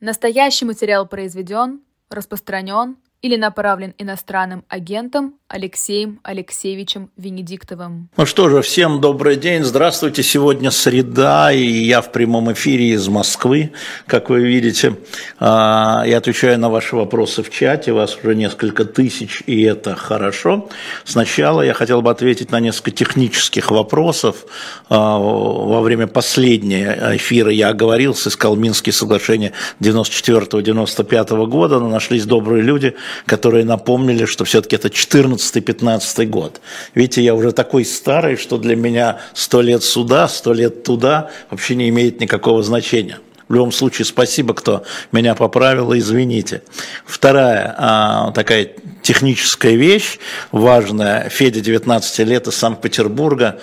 [0.00, 8.08] Настоящий материал произведен, распространен или направлен иностранным агентом Алексеем Алексеевичем Венедиктовым.
[8.16, 10.22] Ну что же, всем добрый день, здравствуйте.
[10.22, 13.72] Сегодня среда, и я в прямом эфире из Москвы,
[14.06, 14.96] как вы видите.
[15.40, 20.68] А, я отвечаю на ваши вопросы в чате, вас уже несколько тысяч, и это хорошо.
[21.04, 24.46] Сначала я хотел бы ответить на несколько технических вопросов.
[24.88, 32.62] А, во время последнего эфира я оговорился, искал Минские соглашения 94-95 года, но нашлись добрые
[32.62, 32.94] люди,
[33.26, 36.60] которые напомнили, что все-таки это 14 14-15 год.
[36.94, 41.74] Видите, я уже такой старый, что для меня сто лет сюда, сто лет туда вообще
[41.74, 43.18] не имеет никакого значения.
[43.48, 46.62] В любом случае, спасибо, кто меня поправил, извините.
[47.04, 48.70] Вторая а, такая
[49.02, 50.20] техническая вещь
[50.52, 51.28] важная.
[51.28, 53.58] Федя, 19 лет, из Санкт-Петербурга,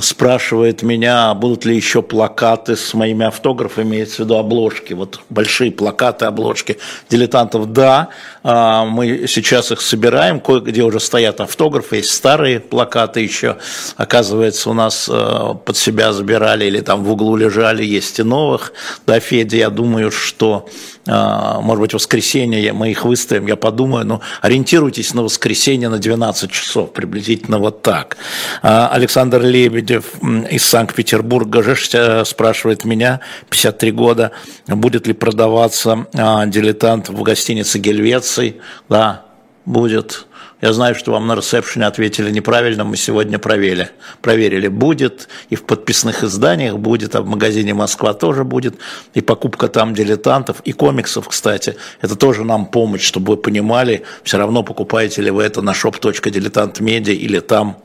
[0.00, 5.70] спрашивает меня, будут ли еще плакаты с моими автографами, имеется в виду обложки, вот большие
[5.70, 6.78] плакаты, обложки
[7.10, 7.72] дилетантов.
[7.72, 8.08] Да,
[8.42, 13.56] а, мы сейчас их собираем, кое-где уже стоят автографы, есть старые плакаты еще,
[13.96, 18.72] оказывается, у нас э, под себя забирали или там в углу лежали, есть и новых.
[19.06, 20.68] Да, Федя, я думаю, что
[21.06, 25.98] а, может быть, в воскресенье мы их выставим, я подумаю, но ориентируйтесь на воскресенье на
[25.98, 28.16] 12 часов, приблизительно вот так.
[28.62, 29.42] А, Александр
[29.84, 30.14] Лебедев
[30.50, 34.30] из Санкт-Петербурга э, спрашивает меня, 53 года,
[34.66, 38.60] будет ли продаваться а, дилетант в гостинице Гельвеции.
[38.88, 39.26] Да,
[39.66, 40.26] будет.
[40.62, 43.90] Я знаю, что вам на ресепшене ответили неправильно, мы сегодня проверили.
[44.22, 48.76] Проверили, будет, и в подписных изданиях будет, а в магазине Москва тоже будет,
[49.12, 51.76] и покупка там дилетантов, и комиксов, кстати.
[52.00, 57.12] Это тоже нам помощь, чтобы вы понимали, все равно покупаете ли вы это на shop.diletantmedia
[57.12, 57.76] или там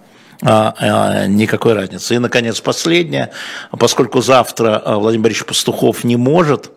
[0.41, 2.15] никакой разницы.
[2.15, 3.31] И, наконец, последнее.
[3.71, 6.71] Поскольку завтра а, Владимир Борисович Пастухов не может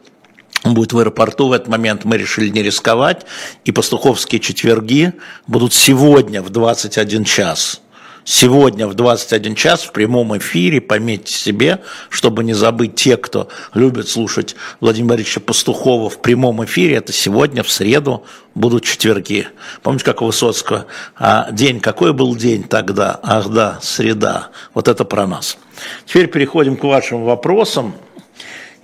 [0.64, 3.26] он будет в аэропорту в этот момент, мы решили не рисковать,
[3.64, 5.12] и пастуховские четверги
[5.48, 7.81] будут сегодня в 21 час.
[8.24, 14.08] Сегодня в 21 час в прямом эфире, пометьте себе, чтобы не забыть те, кто любит
[14.08, 18.24] слушать Владимира Борисовича Пастухова в прямом эфире, это сегодня, в среду,
[18.54, 19.48] будут четверги.
[19.82, 20.86] Помните, как у Высоцкого?
[21.16, 23.18] А день, какой был день тогда?
[23.22, 24.50] Ах да, среда.
[24.72, 25.58] Вот это про нас.
[26.06, 27.94] Теперь переходим к вашим вопросам.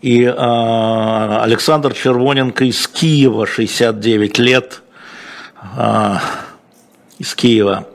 [0.02, 0.32] И э,
[1.42, 4.82] Александр Червоненко из Киева, 69 лет,
[5.76, 6.16] э,
[7.18, 7.86] из Киева.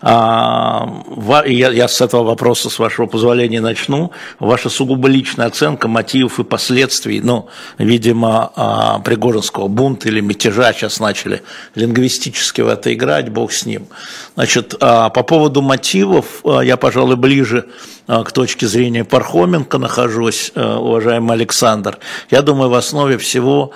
[0.00, 1.04] А,
[1.46, 4.12] я, с этого вопроса, с вашего позволения, начну.
[4.40, 11.00] Ваша сугубо личная оценка мотивов и последствий, ну, видимо, а, Пригожинского бунта или мятежа сейчас
[11.00, 11.42] начали
[11.74, 13.86] лингвистически в это играть, бог с ним.
[14.34, 17.66] Значит, а, по поводу мотивов я, пожалуй, ближе
[18.06, 21.98] к точке зрения Пархоменко нахожусь, уважаемый Александр.
[22.30, 23.72] Я думаю, в основе всего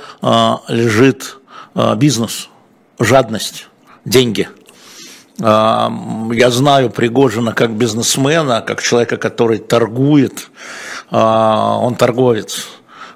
[0.68, 1.38] лежит
[1.96, 2.48] бизнес,
[2.98, 3.68] жадность,
[4.04, 4.48] деньги–
[5.38, 10.48] я знаю Пригожина как бизнесмена, как человека, который торгует.
[11.10, 12.66] А, он торговец,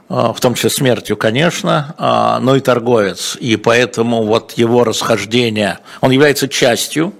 [0.08, 3.36] а, в том числе смертью, конечно, а, но и торговец.
[3.40, 7.14] И поэтому вот его расхождение, он является частью,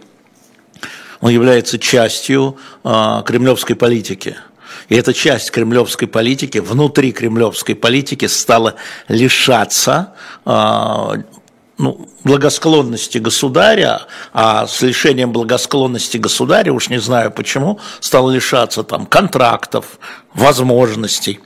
[1.20, 4.36] он является частью кремлевской политики.
[4.88, 8.76] И эта часть кремлевской политики, внутри кремлевской политики стала
[9.08, 10.14] лишаться
[11.80, 14.02] ну, благосклонности государя,
[14.32, 19.98] а с лишением благосклонности государя, уж не знаю почему, стал лишаться там контрактов,
[20.34, 21.40] возможностей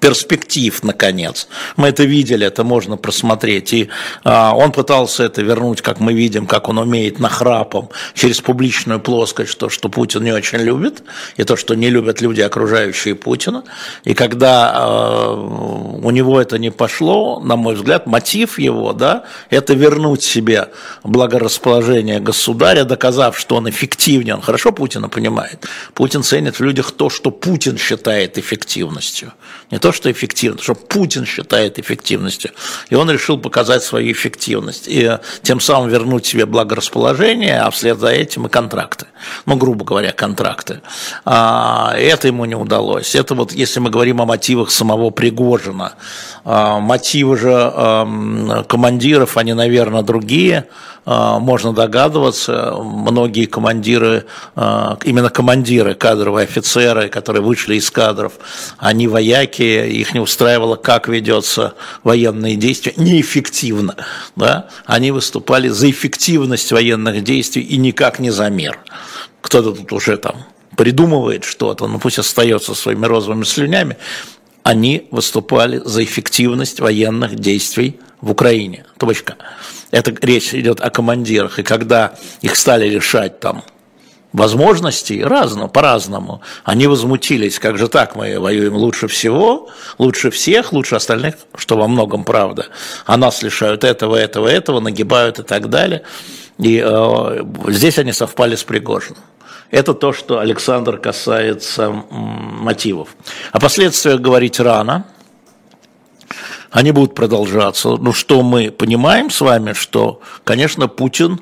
[0.00, 1.48] перспектив, наконец.
[1.76, 3.72] Мы это видели, это можно просмотреть.
[3.72, 3.88] И
[4.24, 9.58] а, он пытался это вернуть, как мы видим, как он умеет нахрапом, через публичную плоскость,
[9.58, 11.02] то, что Путин не очень любит,
[11.36, 13.64] и то, что не любят люди, окружающие Путина.
[14.04, 19.74] И когда а, у него это не пошло, на мой взгляд, мотив его, да, это
[19.74, 20.68] вернуть себе
[21.04, 24.34] благорасположение государя, доказав, что он эффективнее.
[24.34, 25.66] Он хорошо Путина понимает.
[25.94, 29.32] Путин ценит в людях то, что Путин считает эффективностью.
[29.70, 32.50] Не то, что эффективно, что Путин считает эффективностью.
[32.88, 34.84] И он решил показать свою эффективность.
[34.86, 39.06] И тем самым вернуть себе благорасположение, а вслед за этим и контракты.
[39.46, 40.80] Ну, грубо говоря, контракты.
[41.24, 43.14] А, это ему не удалось.
[43.14, 45.94] Это вот, если мы говорим о мотивах самого Пригожина.
[46.44, 50.66] А, мотивы же а, командиров, они, наверное, другие.
[51.06, 58.34] А, можно догадываться, многие командиры, а, именно командиры, кадровые офицеры, которые вышли из кадров,
[58.78, 63.96] они вояки, их не устраивало, как ведется военные действия, неэффективно.
[64.36, 64.68] Да?
[64.86, 68.78] Они выступали за эффективность военных действий и никак не за мир.
[69.40, 70.44] Кто-то тут уже там
[70.76, 73.96] придумывает что-то, ну пусть остается своими розовыми слюнями.
[74.62, 78.84] они выступали за эффективность военных действий в Украине.
[78.98, 79.36] Точка.
[79.90, 81.58] Это речь идет о командирах.
[81.58, 83.64] И когда их стали лишать там
[84.32, 89.68] возможностей разно, по-разному, они возмутились, как же так, мы воюем лучше всего,
[89.98, 92.66] лучше всех, лучше остальных, что во многом правда,
[93.06, 96.02] а нас лишают этого, этого, этого, нагибают и так далее.
[96.58, 99.22] И э, здесь они совпали с Пригожиным.
[99.70, 103.10] Это то, что Александр касается мотивов.
[103.52, 105.06] О последствиях говорить рано–
[106.70, 107.90] они будут продолжаться.
[107.90, 111.40] Ну что мы понимаем с вами, что, конечно, Путин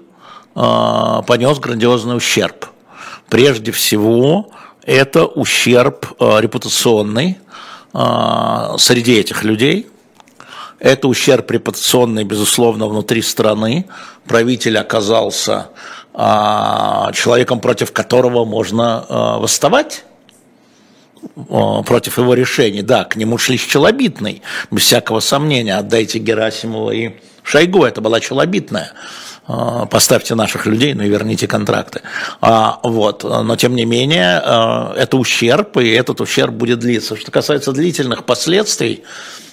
[0.55, 2.67] э, понес грандиозный ущерб.
[3.28, 4.50] Прежде всего,
[4.84, 7.38] это ущерб э, репутационный
[7.92, 9.86] э, среди этих людей.
[10.78, 13.86] Это ущерб репутационный, безусловно, внутри страны.
[14.26, 15.69] Правитель оказался
[16.14, 16.19] э,
[17.12, 19.04] человеком, против которого можно
[19.40, 20.04] восставать
[21.84, 22.82] против его решений.
[22.82, 24.40] Да, к нему шли с Челобитной,
[24.70, 25.76] без всякого сомнения.
[25.76, 27.10] Отдайте Герасимова и
[27.42, 28.92] Шойгу, это была Челобитная.
[29.49, 32.03] А, поставьте наших людей, ну и верните контракты.
[32.43, 33.25] А, вот.
[33.25, 37.17] Но тем не менее, а, это ущерб, и этот ущерб будет длиться.
[37.17, 39.05] Что касается длительных последствий,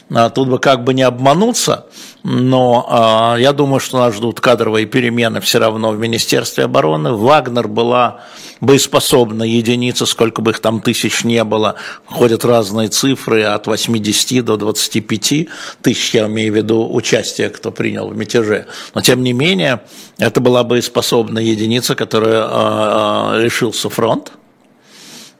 [0.09, 1.87] тут бы как бы не обмануться,
[2.23, 7.13] но я думаю, что нас ждут кадровые перемены все равно в Министерстве обороны.
[7.13, 8.21] Вагнер была
[8.61, 11.75] боеспособна единица, сколько бы их там тысяч не было.
[12.05, 15.47] Ходят разные цифры от 80 до 25
[15.81, 18.67] тысяч, я имею в виду участие, кто принял в мятеже.
[18.93, 19.81] Но тем не менее,
[20.17, 24.31] это была боеспособная единица, которая решился фронт.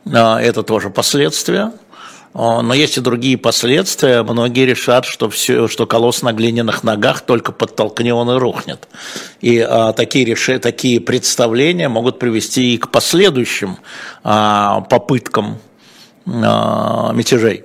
[0.06, 1.72] Это тоже последствия.
[2.36, 4.22] Но есть и другие последствия.
[4.22, 8.90] Многие решат, что, все, что колосс на глиняных ногах только подтолкни, он и рухнет.
[9.40, 13.78] И а, такие, реши, такие представления могут привести и к последующим
[14.26, 15.60] а, попыткам
[16.28, 17.64] а, мятежей.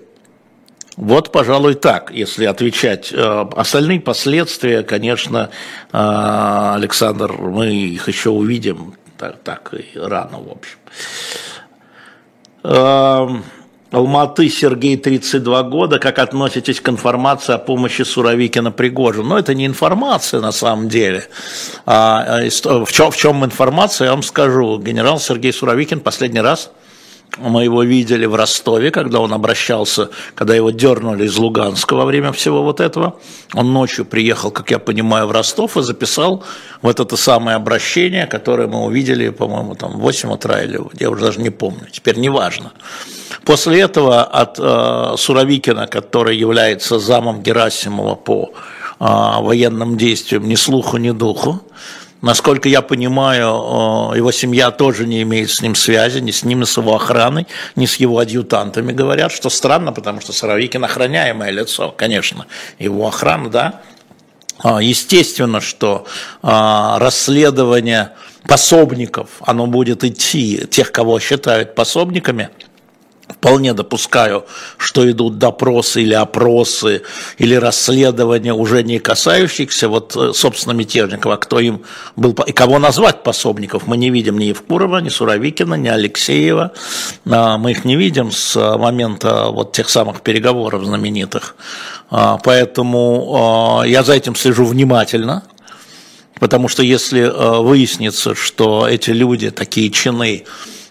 [0.97, 3.13] Вот, пожалуй, так, если отвечать.
[3.13, 5.51] А, остальные последствия, конечно,
[5.91, 10.79] а, Александр, мы их еще увидим так, так и рано, в общем.
[13.91, 15.99] Алматы Сергей, 32 года.
[15.99, 19.31] Как относитесь к информации о помощи Суровикина Пригожину?
[19.31, 21.25] Ну, это не информация на самом деле.
[21.87, 24.79] А, а в, чем, в чем информация, я вам скажу.
[24.79, 26.71] Генерал Сергей Суровикин последний раз
[27.39, 32.33] мы его видели в Ростове, когда он обращался, когда его дернули из Луганска во время
[32.33, 33.17] всего вот этого.
[33.55, 36.45] Он ночью приехал, как я понимаю, в Ростов и записал
[36.83, 41.25] вот это самое обращение, которое мы увидели, по-моему, там в 8 утра или я уже
[41.25, 42.73] даже не помню, теперь не важно.
[43.45, 48.53] После этого от э, Суровикина, который является замом Герасимова по
[48.99, 49.05] э,
[49.41, 51.61] военным действиям, ни слуху, ни духу,
[52.23, 56.65] Насколько я понимаю, его семья тоже не имеет с ним связи, ни с ним, ни
[56.65, 57.47] с его охраной,
[57.77, 58.93] ни с его адъютантами.
[58.93, 62.47] Говорят, что странно, потому что Суровикин охраняемое лицо, конечно,
[62.79, 63.81] его охрана, да.
[64.59, 66.07] А, естественно, что
[66.43, 68.11] а, расследование
[68.45, 72.51] пособников, оно будет идти, тех, кого считают пособниками–
[73.35, 74.45] Вполне допускаю,
[74.77, 77.03] что идут допросы или опросы,
[77.39, 81.83] или расследования, уже не касающихся вот, э, собственно, мятежников, а кто им
[82.17, 86.73] был, и кого назвать пособников, мы не видим ни Евкурова, ни Суровикина, ни Алексеева,
[87.31, 91.57] а, мы их не видим с момента вот тех самых переговоров знаменитых,
[92.11, 95.45] а, поэтому я за этим слежу внимательно,
[96.41, 100.45] потому что если э, выяснится, что эти люди, такие чины,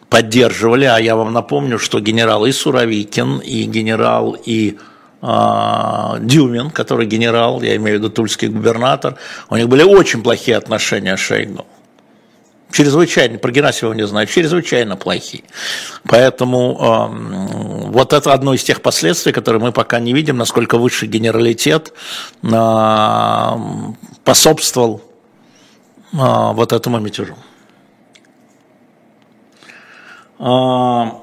[0.09, 4.77] поддерживали, а я вам напомню, что генерал и Суровикин, и генерал и
[5.21, 9.15] э, Дюмин, который генерал, я имею в виду тульский губернатор,
[9.49, 11.65] у них были очень плохие отношения с Шойгу.
[12.71, 15.43] Чрезвычайно, про Герасимова не знаю, чрезвычайно плохие.
[16.03, 21.07] Поэтому э, вот это одно из тех последствий, которые мы пока не видим, насколько высший
[21.07, 21.93] генералитет
[22.43, 23.51] э,
[24.23, 25.01] пособствовал
[26.13, 27.35] э, вот этому мятежу.
[30.41, 31.19] А,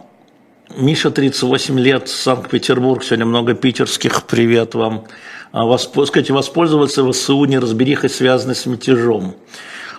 [0.77, 5.07] Миша, 38 лет, Санкт-Петербург, сегодня много питерских, привет вам.
[5.53, 5.99] А, Восп...
[6.07, 9.35] Скажите, воспользоваться ВСУ неразберихой, связанной с мятежом?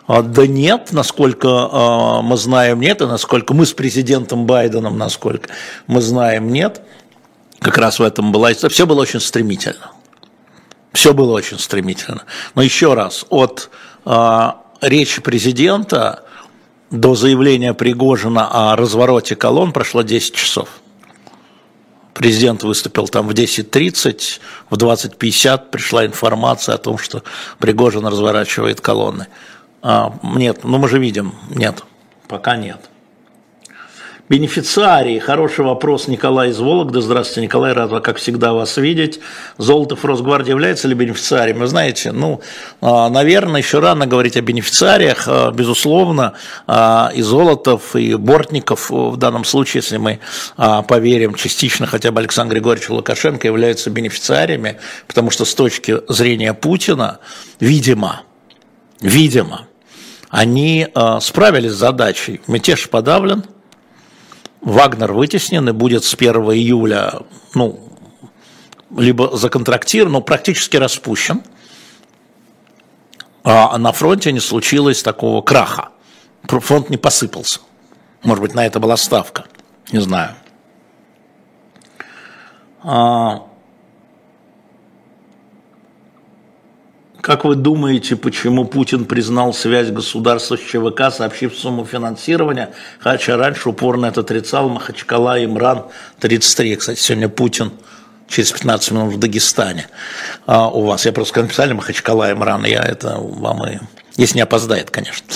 [0.05, 5.49] А, да нет, насколько мы знаем, нет, и насколько мы с президентом Байденом, насколько
[5.87, 6.83] мы знаем, нет.
[7.57, 9.93] Как раз в этом была, все было очень стремительно.
[10.93, 12.21] Все было очень стремительно.
[12.53, 13.71] Но еще раз, от
[14.81, 16.26] речи президента
[16.91, 20.69] до заявления Пригожина о развороте колонн прошло 10 часов.
[22.13, 24.39] Президент выступил там в 10.30,
[24.69, 27.23] в 20.50 пришла информация о том, что
[27.59, 29.27] Пригожин разворачивает колонны.
[29.83, 31.83] А, нет, ну мы же видим, нет,
[32.27, 32.89] пока нет.
[34.29, 35.19] Бенефициарии.
[35.19, 36.99] Хороший вопрос Николай из Вологды.
[36.99, 37.71] Здравствуйте, Николай.
[37.71, 39.21] Рад, как всегда, вас видеть.
[39.57, 41.59] Золотов Росгвардия является ли бенефициарием?
[41.59, 42.41] Вы знаете, ну,
[42.81, 45.29] а, наверное, еще рано говорить о бенефициариях.
[45.29, 46.33] А, безусловно,
[46.67, 50.19] а, и Золотов, и Бортников в данном случае, если мы
[50.57, 57.19] поверим частично хотя бы Александру Григорьевичу Лукашенко, являются бенефициариями, потому что с точки зрения Путина,
[57.61, 58.23] видимо,
[58.99, 59.67] видимо,
[60.29, 60.85] они
[61.21, 62.41] справились с задачей.
[62.47, 63.45] Мятеж подавлен–
[64.67, 67.21] Вагнер вытеснен и будет с 1 июля,
[67.55, 67.89] ну,
[68.97, 71.41] либо законтрактирован, но практически распущен.
[73.45, 75.91] А на фронте не случилось такого краха.
[76.43, 77.61] Фронт не посыпался.
[78.23, 79.45] Может быть, на это была ставка.
[79.93, 80.35] Не знаю.
[82.83, 83.46] А,
[87.27, 92.69] Как вы думаете, почему Путин признал связь государства с ЧВК, сообщив сумму финансирования,
[93.01, 95.83] хотя раньше упорно это отрицал Махачкала, Имран,
[96.21, 96.77] 33.
[96.77, 97.73] Кстати, сегодня Путин
[98.29, 99.89] через 15 минут в Дагестане
[100.45, 101.05] а, у вас.
[101.05, 103.79] Я просто написали Махачкала, Имран, я это вам и...
[104.15, 105.27] Если не опоздает, конечно.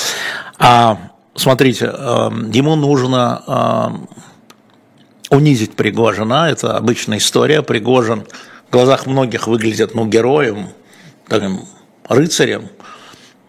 [0.60, 0.98] А,
[1.36, 3.93] смотрите, а, ему нужно а,
[5.29, 7.62] унизить Пригожина, это обычная история.
[7.63, 8.24] Пригожин
[8.69, 10.69] в глазах многих выглядит, ну, героем,
[11.27, 11.65] таким
[12.13, 12.69] рыцарем,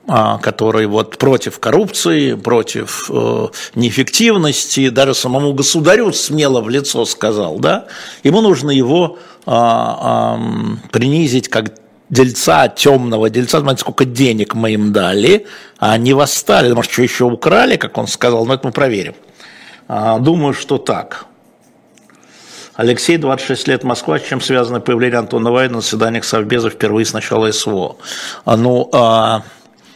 [0.09, 7.59] а, который вот против коррупции, против э, неэффективности, даже самому государю смело в лицо сказал,
[7.61, 7.87] да,
[8.25, 10.40] ему нужно его а,
[10.90, 11.75] принизить как
[12.11, 15.47] дельца, темного дельца, смотрите, сколько денег мы им дали,
[15.78, 19.14] а они восстали, может, что еще украли, как он сказал, но это мы проверим.
[19.88, 21.26] А, думаю, что так.
[22.83, 24.19] Алексей, 26 лет, Москва.
[24.19, 27.95] С чем связано появление Антона Вайна на заседаниях Совбеза впервые с начала СВО?
[28.45, 29.45] А, ну, а...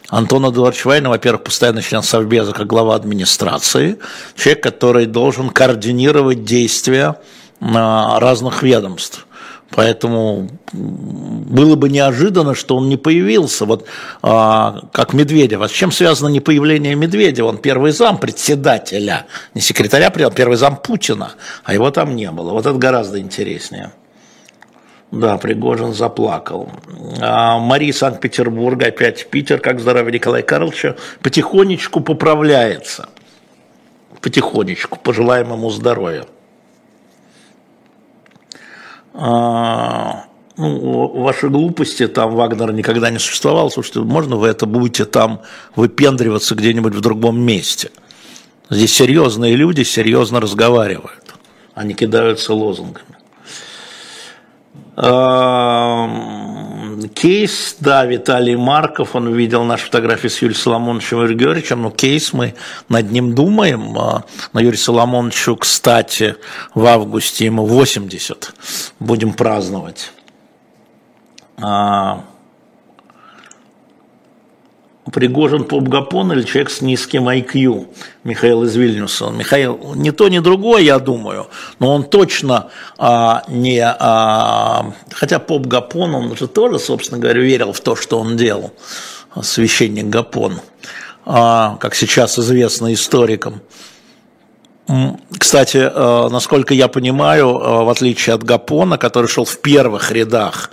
[0.09, 3.99] Антон Эдуардович Вайна, во-первых, постоянно член Совбеза как глава администрации,
[4.37, 7.17] человек, который должен координировать действия
[7.61, 9.27] а, разных ведомств.
[9.71, 13.87] Поэтому было бы неожиданно, что он не появился, вот
[14.23, 15.61] а, как Медведев.
[15.61, 17.49] А с чем связано не появление Медведева?
[17.49, 21.33] Он первый зам председателя, не секретаря, а первый зам Путина,
[21.65, 22.53] а его там не было.
[22.53, 23.93] Вот это гораздо интереснее.
[25.11, 26.71] Да, Пригожин заплакал.
[27.21, 33.09] А Мария Санкт-Петербурга, опять Питер, как здоровье Николая Карловича, потихонечку поправляется.
[34.21, 36.25] Потихонечку, пожелаем ему здоровья.
[39.19, 40.27] А,
[40.59, 45.41] ну, ваши глупости, там Вагнер никогда не существовал, слушайте, можно вы это будете там
[45.75, 47.91] выпендриваться где-нибудь в другом месте?
[48.69, 51.35] Здесь серьезные люди серьезно разговаривают,
[51.75, 53.17] они кидаются лозунгами.
[57.15, 62.33] Кейс, да, Виталий Марков, он увидел наши фотографии с Юрием Соломоновичем и Георгиевичем, но кейс
[62.33, 62.55] мы
[62.89, 63.99] над ним думаем.
[63.99, 66.37] А, на Юрию Соломоновичу, кстати,
[66.75, 68.55] в августе ему 80,
[69.01, 70.13] будем праздновать.
[75.13, 77.87] Пригожин поп-гапон или человек с низким IQ,
[78.25, 79.27] Михаил из Вильнюса.
[79.27, 81.47] Михаил, не то, ни другое, я думаю,
[81.79, 83.81] но он точно а, не...
[83.81, 88.73] А, хотя поп-гапон, он же тоже, собственно говоря, верил в то, что он делал,
[89.43, 90.61] священник Гапон,
[91.25, 93.61] а, как сейчас известно историкам.
[95.39, 100.71] Кстати, а, насколько я понимаю, а, в отличие от Гапона, который шел в первых рядах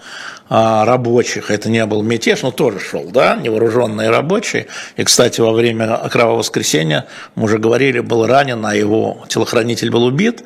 [0.49, 4.67] рабочих, это не был мятеж, но тоже шел, да, невооруженные рабочие.
[4.97, 10.03] И, кстати, во время Кровавого воскресенья, мы уже говорили, был ранен, а его телохранитель был
[10.03, 10.43] убит.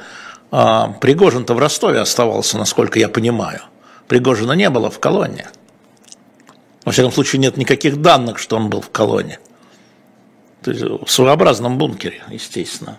[0.52, 3.62] А, Пригожин-то в Ростове оставался, насколько я понимаю.
[4.08, 5.46] Пригожина не было в колонии.
[6.86, 9.40] Во всяком случае, нет никаких данных, что он был в колонии.
[10.62, 12.98] То есть в своеобразном бункере, естественно.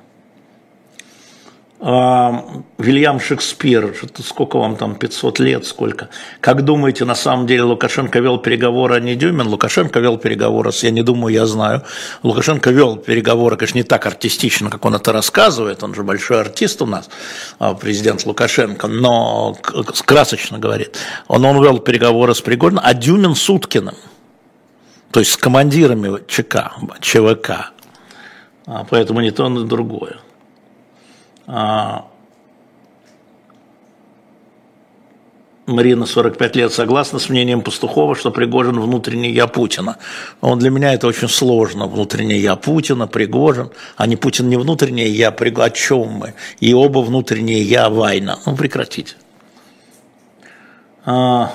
[1.81, 2.45] А,
[2.77, 3.95] Вильям Шекспир,
[4.25, 6.09] сколько вам там, 500 лет, сколько.
[6.41, 9.47] Как думаете, на самом деле Лукашенко вел переговоры, а не Дюмин?
[9.47, 11.85] Лукашенко вел переговоры, я не думаю, я знаю.
[12.25, 16.83] Лукашенко вел переговоры, конечно, не так артистично, как он это рассказывает, он же большой артист
[16.83, 17.09] у нас,
[17.61, 19.57] а, президент Лукашенко, но
[20.05, 20.97] красочно говорит.
[21.29, 23.95] Он, он вел переговоры с Пригожиным, а Дюмин с Уткиным,
[25.13, 27.71] то есть с командирами ЧК, ЧВК.
[28.67, 30.17] А, поэтому не то, ни другое.
[31.49, 32.05] А,
[35.67, 39.97] Марина, 45 лет, согласна с мнением Пастухова, что Пригожин внутренний я Путина.
[40.43, 45.09] Но для меня это очень сложно, внутренний я Путина, Пригожин, а не Путин не внутренний
[45.09, 46.35] я, Пригожин, о чем мы?
[46.61, 48.39] И оба внутренние я Вайна.
[48.45, 49.15] Ну, прекратите.
[51.07, 51.53] А,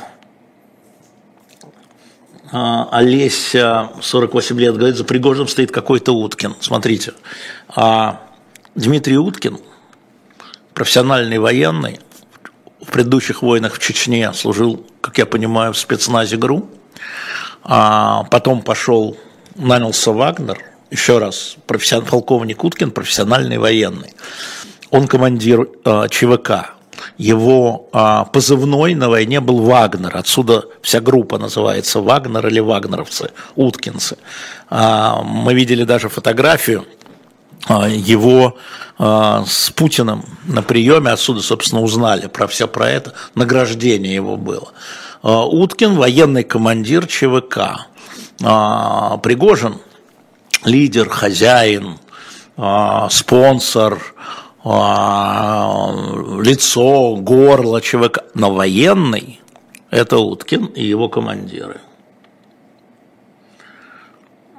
[2.51, 6.55] а, Олеся, 48 лет, говорит, за Пригожиным стоит какой-то Уткин.
[6.59, 7.13] Смотрите,
[7.67, 8.21] а,
[8.75, 9.59] Дмитрий Уткин,
[10.73, 11.99] профессиональный военный,
[12.81, 16.67] в предыдущих войнах в Чечне служил, как я понимаю, в спецназе ГРУ,
[17.63, 19.17] а потом пошел,
[19.55, 20.59] нанялся Вагнер,
[20.91, 24.13] еще раз, профессиональный полковник Уткин, профессиональный военный.
[24.91, 26.73] Он командир э, ЧВК,
[27.17, 30.15] его а, позывной на войне был Вагнер.
[30.15, 34.17] Отсюда вся группа называется Вагнер или Вагнеровцы, Уткинцы.
[34.69, 36.85] А, мы видели даже фотографию
[37.69, 38.57] его
[38.97, 44.73] а, с Путиным на приеме, отсюда, собственно, узнали про все про это, награждение его было.
[45.21, 47.87] А, Уткин, военный командир ЧВК.
[48.43, 49.77] А, Пригожин,
[50.65, 51.97] лидер, хозяин,
[52.57, 53.99] а, спонсор,
[54.63, 55.93] а,
[56.41, 58.19] лицо, горло ЧВК.
[58.33, 59.41] Но военный–
[59.89, 61.81] это Уткин и его командиры.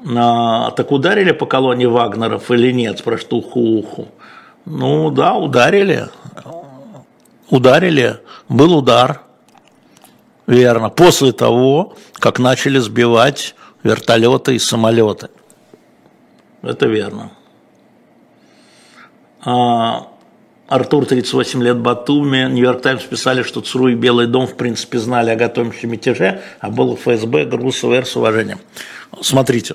[0.06, 4.08] А, так ударили по колонне Вагнеров или нет, спрашивает уху-уху.
[4.66, 6.08] Ну да, ударили.
[7.48, 8.20] Ударили.
[8.48, 9.22] Был удар.
[10.46, 10.90] Верно.
[10.90, 15.28] После того, как начали сбивать вертолеты и самолеты.
[16.62, 17.30] Это верно.
[19.42, 20.08] А,
[20.68, 22.48] Артур, 38 лет, Батуми.
[22.50, 26.70] Нью-Йорк Таймс писали, что ЦРУ и Белый дом, в принципе, знали о готовящемся мятеже, а
[26.70, 28.58] было ФСБ, ГРУ, СВР с уважением.
[29.20, 29.74] Смотрите,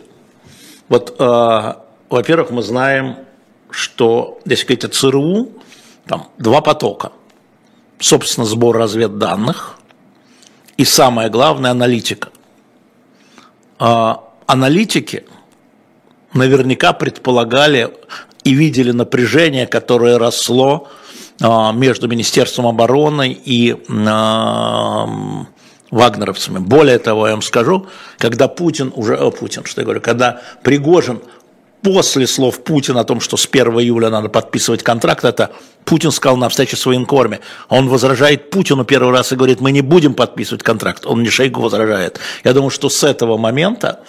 [0.90, 1.74] вот, э,
[2.10, 3.18] во-первых, мы знаем,
[3.70, 5.50] что, если говорить о ЦРУ,
[6.08, 7.12] там два потока.
[8.00, 9.78] Собственно, сбор разведданных
[10.78, 12.30] и, самое главное, аналитика.
[13.80, 14.16] Э,
[14.48, 15.26] аналитики
[16.34, 17.94] наверняка предполагали
[18.44, 20.88] и видели напряжение, которое росло
[21.42, 25.08] а, между Министерством обороны и а,
[25.92, 26.60] вагнеровцами.
[26.60, 31.22] Более того, я вам скажу, когда Путин уже, о, Путин, что я говорю, когда Пригожин
[31.82, 35.52] после слов Путина о том, что с 1 июля надо подписывать контракт, это
[35.86, 37.40] Путин сказал на встрече с военкорме.
[37.68, 41.06] Он возражает Путину первый раз и говорит, мы не будем подписывать контракт.
[41.06, 42.20] Он не Шейгу возражает.
[42.44, 44.02] Я думаю, что с этого момента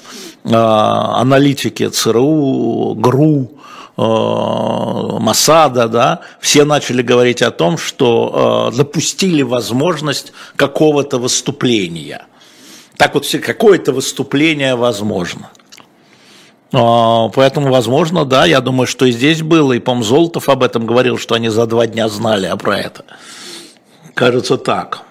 [0.45, 3.61] э, аналитики ЦРУ, ГРУ,
[4.01, 12.27] Э, Масада, да, все начали говорить о том, что э, допустили возможность какого-то выступления.
[12.97, 15.51] Так вот, какое-то выступление возможно.
[16.73, 20.87] Э, поэтому, возможно, да, я думаю, что и здесь было, и, по Золотов об этом
[20.87, 23.05] говорил, что они за два дня знали а про это.
[24.15, 25.03] Кажется, так.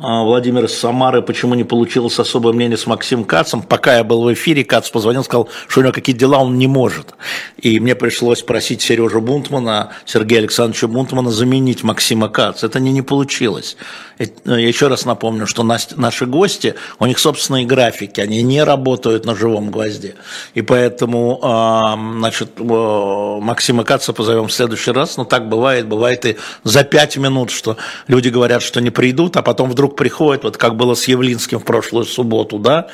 [0.00, 3.62] А, Владимир из Самары, почему не получилось особое мнение с Максимом Кацем.
[3.62, 6.68] Пока я был в эфире, Кац позвонил, сказал, что у него какие дела, он не
[6.68, 7.14] может.
[7.56, 12.62] И мне пришлось просить Сережу Бунтмана, Сергея Александровича Бунтмана заменить Максима Кац.
[12.62, 13.76] Это не, не получилось.
[14.18, 19.24] Э, я еще раз напомню, что наши гости, у них собственные графики, они не работают
[19.24, 20.14] на живом гвозде.
[20.54, 25.16] И поэтому а, значит, Максима Каца позовем в следующий раз.
[25.16, 29.42] Но так бывает, бывает и за пять минут, что люди говорят, что не придут, а
[29.42, 32.88] потом вдруг приходят, вот как было с Явлинским в прошлую субботу, да.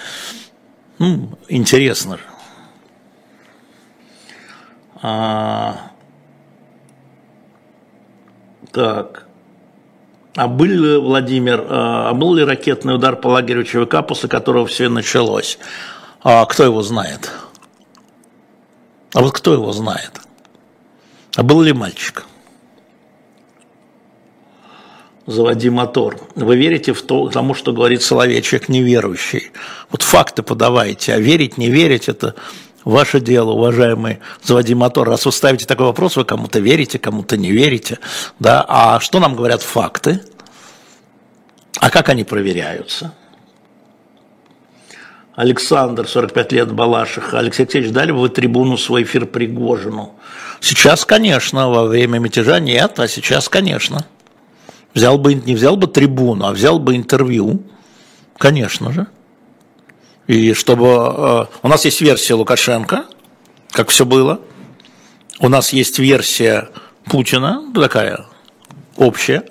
[0.99, 2.23] Ну, интересно же.
[5.03, 5.91] А,
[8.73, 9.27] так.
[10.37, 14.89] А был ли, Владимир, а был ли ракетный удар по лагерю ЧВК, после которого все
[14.89, 15.59] началось?
[16.23, 17.31] А кто его знает?
[19.13, 20.21] А вот кто его знает?
[21.37, 22.25] А был ли мальчик?
[25.27, 26.19] Заводи мотор.
[26.35, 29.53] Вы верите в то, тому, что говорит Соловей, неверующий.
[29.91, 32.35] Вот факты подавайте, а верить, не верить– это
[32.85, 35.09] ваше дело, уважаемый заводи мотор.
[35.09, 37.99] Раз вы ставите такой вопрос, вы кому-то верите, кому-то не верите.
[38.39, 38.65] Да?
[38.69, 40.21] А что нам говорят факты?
[41.81, 43.15] А как они проверяются?
[45.35, 47.39] Александр, 45 лет, Балашиха.
[47.39, 50.15] Алексей Алексеевич, дали бы вы трибуну свой эфир Пригожину?
[50.61, 54.07] Сейчас, конечно, во время мятежа нет, а сейчас, конечно.
[54.95, 57.63] Взял бы, не взял бы трибуну, а взял бы интервью,
[58.39, 59.07] конечно же.
[60.27, 60.87] И чтобы...
[60.87, 63.05] Э, у нас есть версия Лукашенко,
[63.73, 64.41] как все было.
[65.41, 66.71] У нас есть версия
[67.07, 68.27] Путина, такая
[68.97, 69.45] общая.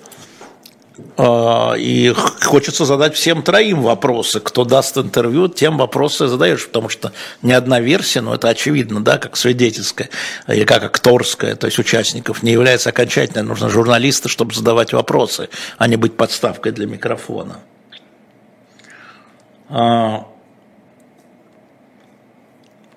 [1.16, 4.40] Э, и хочется задать всем троим вопросы.
[4.40, 9.18] Кто даст интервью, тем вопросы задаешь, потому что не одна версия, но это очевидно, да,
[9.18, 10.10] как свидетельская
[10.48, 13.42] или как акторская, то есть участников не является окончательной.
[13.42, 17.58] Нужно журналисты, чтобы задавать вопросы, а не быть подставкой для микрофона.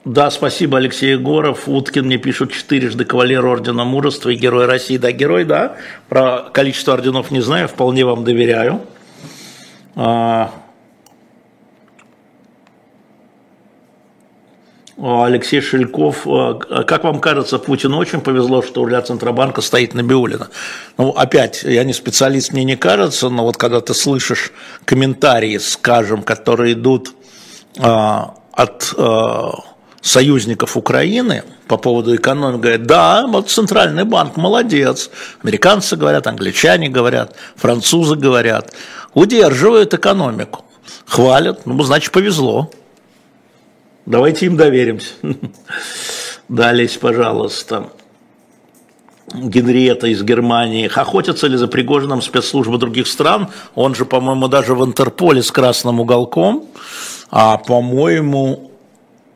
[0.08, 1.67] А, да, спасибо, Алексей Егоров.
[1.67, 4.98] Уткин мне пишут четырежды кавалер ордена мужества и герой России.
[4.98, 5.76] Да, герой, да.
[6.10, 8.82] Про количество орденов не знаю, вполне вам доверяю.
[9.96, 10.52] А...
[15.00, 16.26] Алексей Шельков.
[16.88, 20.50] Как вам кажется, Путину очень повезло, что руля Центробанка стоит на Биулина?
[20.98, 24.52] Ну, опять, я не специалист, мне не кажется, но вот когда ты слышишь
[24.86, 27.13] комментарии, скажем, которые идут
[27.78, 29.52] а, от а,
[30.02, 35.10] союзников Украины по поводу экономики, говорят, да, вот Центральный банк молодец,
[35.44, 38.74] американцы говорят, англичане говорят, французы говорят,
[39.14, 40.66] удерживают экономику,
[41.06, 42.72] хвалят, ну, значит, повезло.
[44.06, 45.14] Давайте им доверимся.
[46.48, 47.90] Далее, пожалуйста.
[49.34, 50.90] Генриетта из Германии.
[50.94, 53.50] Охотятся ли за Пригожиным спецслужбы других стран?
[53.76, 56.66] Он же, по-моему, даже в Интерполе с красным уголком.
[57.30, 58.67] А, по-моему,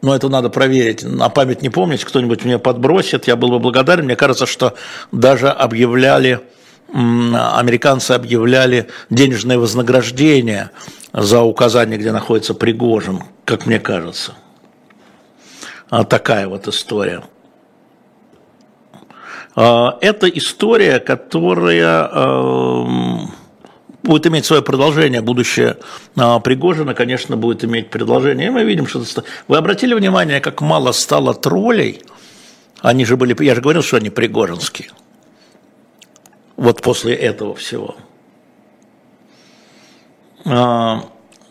[0.02, 1.04] ну, это надо проверить.
[1.04, 4.06] На память не помнить, кто-нибудь мне подбросит, я был бы благодарен.
[4.06, 4.74] Мне кажется, что
[5.12, 6.42] даже объявляли,
[6.92, 10.72] американцы объявляли денежное вознаграждение
[11.14, 14.34] за указание, где находится Пригожин, как мне кажется.
[15.90, 17.24] А, такая вот история.
[19.56, 23.32] А, это история, которая эм,
[24.04, 25.22] будет иметь свое продолжение.
[25.22, 25.78] Будущее
[26.16, 28.48] а, Пригожина, конечно, будет иметь продолжение.
[28.48, 29.04] И мы видим, что...
[29.48, 32.02] Вы обратили внимание, как мало стало троллей?
[32.82, 33.36] Они же были...
[33.44, 34.90] Я же говорил, что они пригожинские.
[36.58, 37.96] Вот после этого всего.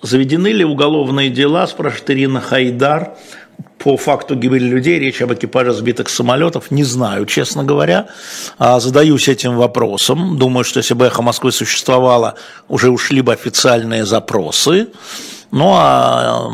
[0.02, 3.16] Заведены ли уголовные дела, спрашивает Ирина Хайдар,
[3.78, 8.08] по факту гибели людей, речь об экипаже сбитых самолетов, не знаю, честно говоря.
[8.58, 10.38] А, задаюсь этим вопросом.
[10.38, 12.34] Думаю, что если бы «Эхо Москвы» существовало,
[12.68, 14.88] уже ушли бы официальные запросы.
[15.50, 16.48] Ну, а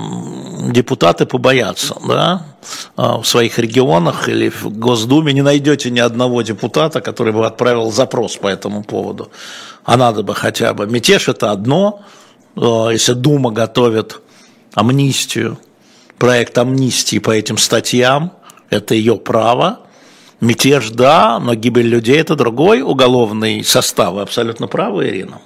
[0.70, 2.46] депутаты побоятся, да,
[2.96, 7.92] а, в своих регионах или в Госдуме не найдете ни одного депутата, который бы отправил
[7.92, 9.30] запрос по этому поводу.
[9.84, 10.86] А надо бы хотя бы.
[10.86, 12.00] Мятеж– это одно,
[12.56, 14.20] а, если Дума готовит
[14.74, 15.58] амнистию,
[16.18, 18.32] проект амнистии по этим статьям,
[18.70, 19.80] это ее право.
[20.40, 24.14] Мятеж, да, но гибель людей– это другой уголовный состав.
[24.14, 25.40] Вы абсолютно правы, Ирина.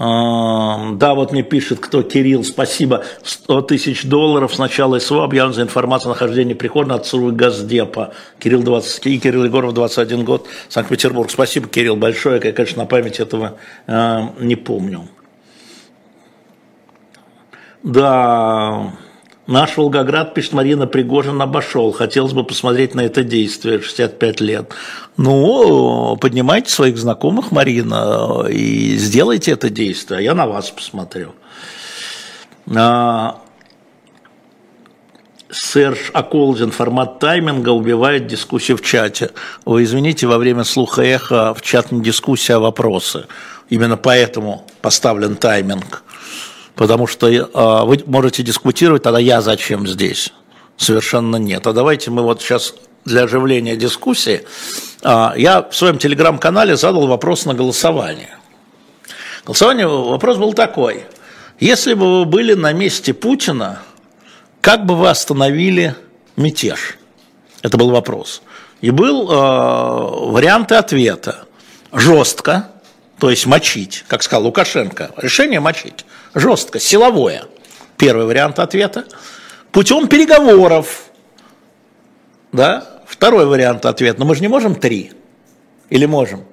[0.00, 5.60] Да, вот мне пишет кто, Кирилл, спасибо, 100 тысяч долларов с начала СВО объявлен за
[5.60, 8.14] информацию о нахождении прихода от ЦРУ Газдепа.
[8.38, 11.30] Кирилл, 20, и Кирилл Егоров, 21 год, Санкт-Петербург.
[11.30, 15.06] Спасибо, Кирилл, большое, я, конечно, на память этого э, не помню.
[17.82, 18.92] Да,
[19.46, 21.92] наш Волгоград, пишет Марина Пригожин, обошел.
[21.92, 24.72] Хотелось бы посмотреть на это действие, 65 лет.
[25.16, 30.18] Ну, поднимайте своих знакомых, Марина, и сделайте это действие.
[30.18, 31.32] А я на вас посмотрю.
[32.76, 33.40] А,
[35.50, 39.30] Серж Аколдин, формат тайминга убивает дискуссию в чате.
[39.64, 43.26] Вы извините, во время слуха эха в чат не дискуссия, а вопросы.
[43.70, 46.04] Именно поэтому поставлен тайминг
[46.80, 47.44] потому что э,
[47.84, 50.32] вы можете дискутировать, тогда я зачем здесь?
[50.78, 51.66] Совершенно нет.
[51.66, 52.72] А давайте мы вот сейчас
[53.04, 54.46] для оживления дискуссии,
[55.02, 58.34] э, я в своем телеграм-канале задал вопрос на голосование.
[59.44, 61.04] Голосование, вопрос был такой.
[61.58, 63.82] Если бы вы были на месте Путина,
[64.62, 65.94] как бы вы остановили
[66.36, 66.96] мятеж?
[67.60, 68.40] Это был вопрос.
[68.80, 69.34] И был э,
[70.30, 71.44] варианты ответа.
[71.92, 72.70] Жестко,
[73.18, 75.10] то есть мочить, как сказал Лукашенко.
[75.18, 77.44] Решение мочить жестко, силовое.
[77.96, 79.04] Первый вариант ответа.
[79.72, 81.04] Путем переговоров.
[82.52, 83.02] Да?
[83.06, 84.20] Второй вариант ответа.
[84.20, 85.12] Но мы же не можем три.
[85.90, 86.44] Или можем?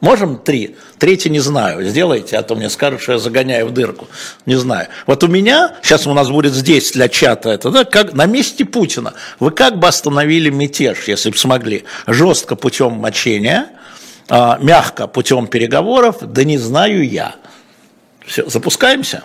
[0.00, 0.76] Можем три?
[0.98, 1.84] Третий не знаю.
[1.84, 4.08] Сделайте, а то мне скажут, что я загоняю в дырку.
[4.46, 4.88] Не знаю.
[5.06, 8.64] Вот у меня, сейчас у нас будет здесь для чата это, да, как на месте
[8.64, 9.12] Путина.
[9.38, 11.84] Вы как бы остановили мятеж, если бы смогли?
[12.06, 13.66] Жестко путем мочения,
[14.30, 17.34] а, мягко путем переговоров, да не знаю я.
[18.26, 19.24] Все, запускаемся?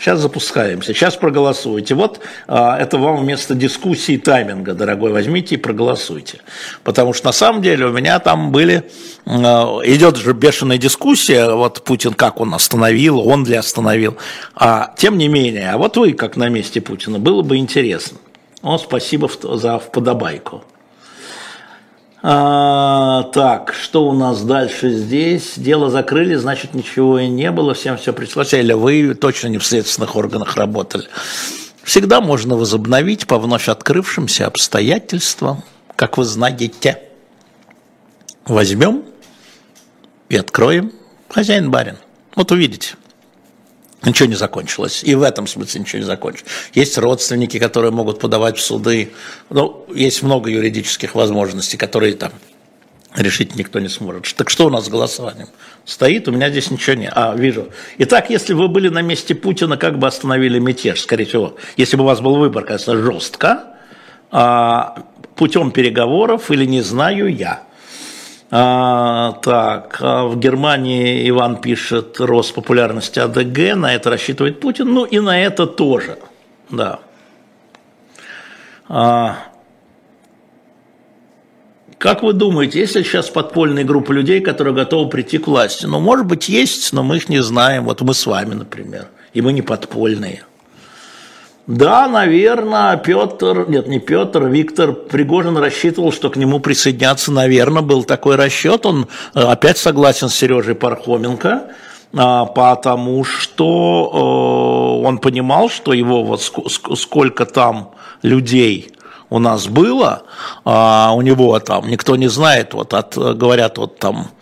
[0.00, 1.94] Сейчас запускаемся, сейчас проголосуйте.
[1.94, 6.40] Вот а, это вам вместо дискуссии тайминга, дорогой, возьмите и проголосуйте.
[6.84, 8.90] Потому что на самом деле у меня там были,
[9.26, 14.16] а, идет же бешеная дискуссия, вот Путин как он остановил, он ли остановил.
[14.54, 18.16] А тем не менее, а вот вы как на месте Путина, было бы интересно.
[18.62, 20.64] О, спасибо за вподобайку.
[22.22, 25.54] А, так, что у нас дальше здесь?
[25.56, 28.52] Дело закрыли, значит, ничего и не было, всем все пришлось.
[28.52, 31.08] Или вы точно не в следственных органах работали.
[31.82, 35.64] Всегда можно возобновить по вновь открывшимся обстоятельствам,
[35.96, 37.00] как вы знаете.
[38.44, 39.02] Возьмем
[40.28, 40.92] и откроем.
[41.28, 41.96] Хозяин барин.
[42.34, 42.96] Вот увидите
[44.04, 45.02] ничего не закончилось.
[45.04, 46.50] И в этом смысле ничего не закончилось.
[46.74, 49.12] Есть родственники, которые могут подавать в суды.
[49.50, 52.32] Ну, есть много юридических возможностей, которые там
[53.16, 54.34] решить никто не сможет.
[54.36, 55.48] Так что у нас с голосованием?
[55.84, 57.12] Стоит, у меня здесь ничего нет.
[57.16, 57.68] А, вижу.
[57.98, 61.56] Итак, если вы были на месте Путина, как бы остановили мятеж, скорее всего?
[61.76, 63.64] Если бы у вас был выбор, конечно, жестко,
[64.30, 67.64] а, путем переговоров или не знаю я.
[68.52, 75.04] А, так, а в Германии Иван пишет рост популярности АДГ, на это рассчитывает Путин, ну
[75.04, 76.18] и на это тоже,
[76.68, 76.98] да.
[78.88, 79.36] А,
[82.00, 85.86] как вы думаете, есть ли сейчас подпольная группа людей, которые готовы прийти к власти?
[85.86, 87.84] Ну, может быть, есть, но мы их не знаем.
[87.84, 90.42] Вот мы с вами, например, и мы не подпольные.
[91.70, 98.02] Да, наверное, Петр, нет, не Петр, Виктор Пригожин рассчитывал, что к нему присоединятся, наверное, был
[98.02, 98.84] такой расчет.
[98.86, 101.70] Он э, опять согласен с Сережей Пархоменко,
[102.12, 106.42] а, потому что э, он понимал, что его вот
[106.96, 108.90] сколько там людей
[109.28, 110.24] у нас было,
[110.64, 114.32] а у него там, никто не знает, вот от, говорят, вот там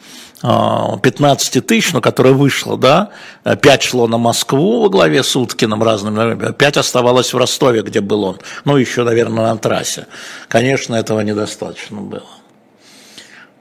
[0.41, 3.11] 15 а, тысяч, но которое вышло, да,
[3.45, 8.23] 5 шло на Москву во главе с Уткиным разными, 5 оставалось в Ростове, где был
[8.23, 10.07] он, ну, еще, наверное, на трассе.
[10.49, 12.23] Конечно, этого недостаточно было.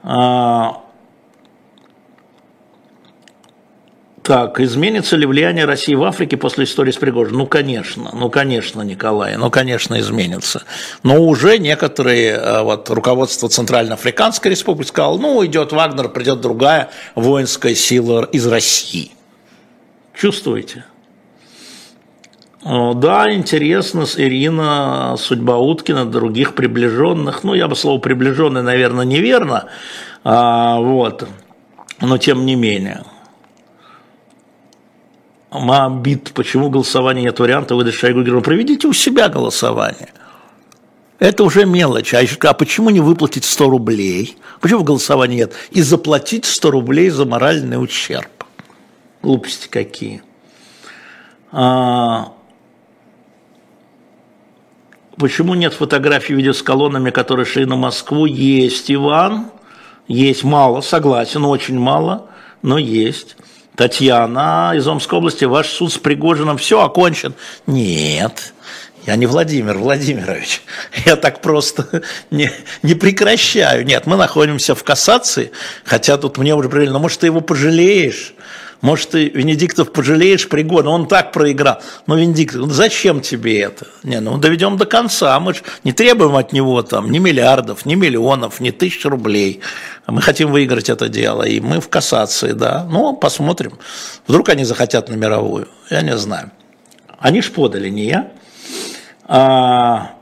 [0.04, 0.82] А,
[4.28, 7.38] Так, изменится ли влияние России в Африке после истории с Пригожиным?
[7.38, 10.64] Ну, конечно, ну, конечно, Николай, ну, конечно, изменится.
[11.02, 17.74] Но уже некоторые, э, вот, руководство Центральноафриканской республики сказало, ну, идет Вагнер, придет другая воинская
[17.74, 19.12] сила из России.
[20.12, 20.84] Чувствуете?
[22.62, 27.44] Да, интересно, Ирина, судьба Уткина, других приближенных.
[27.44, 29.70] Ну, я бы слово приближенный, наверное, неверно.
[30.22, 31.26] А, вот.
[32.02, 33.04] Но тем не менее.
[35.50, 38.42] Мамбит, почему голосование нет варианта выдать Шойгу Герману?
[38.42, 40.12] Проведите у себя голосование.
[41.18, 42.14] Это уже мелочь.
[42.14, 44.36] А, еще, а почему не выплатить 100 рублей?
[44.60, 45.54] Почему голосования нет?
[45.70, 48.44] И заплатить 100 рублей за моральный ущерб.
[49.22, 50.22] Глупости какие.
[51.50, 52.32] А,
[55.16, 58.26] почему нет фотографий видео с колоннами, которые шли на Москву?
[58.26, 59.46] Есть, Иван.
[60.06, 62.28] Есть мало, согласен, очень мало,
[62.62, 63.36] но есть.
[63.78, 67.34] Татьяна из Омской области, ваш суд с Пригожиным все окончен.
[67.68, 68.52] Нет,
[69.06, 70.62] я не Владимир Владимирович.
[71.06, 72.50] Я так просто не,
[72.82, 73.86] не прекращаю.
[73.86, 75.52] Нет, мы находимся в кассации,
[75.84, 78.34] хотя тут мне уже говорили, ну, может, ты его пожалеешь?
[78.80, 81.80] Может, ты Венедиктов пожалеешь Пригона, он так проиграл.
[82.06, 83.86] Но Венедиктов, ну зачем тебе это?
[84.04, 87.96] Не, ну доведем до конца, мы же не требуем от него там ни миллиардов, ни
[87.96, 89.60] миллионов, ни тысяч рублей.
[90.06, 92.86] Мы хотим выиграть это дело, и мы в кассации, да.
[92.88, 93.78] Ну, посмотрим.
[94.26, 96.52] Вдруг они захотят на мировую, я не знаю.
[97.18, 98.30] Они ж подали, не я.
[99.26, 100.12] А,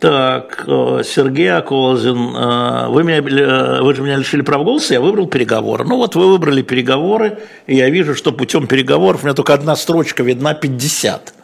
[0.00, 5.00] Так, э, Сергей Аколзин, э, вы, меня, э, вы же меня лишили права голоса, я
[5.02, 5.84] выбрал переговоры.
[5.84, 9.76] Ну вот вы выбрали переговоры, и я вижу, что путем переговоров у меня только одна
[9.76, 11.34] строчка видна 50.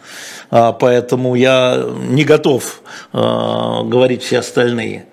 [0.51, 2.81] А, поэтому я не готов
[3.12, 5.05] говорить все остальные.